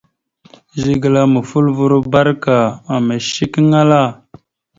[0.81, 2.55] Zigəla mofoləvoro barəka
[2.95, 4.01] ameshekeŋala.